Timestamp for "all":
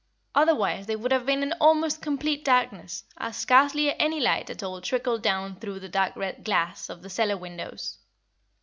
4.63-4.81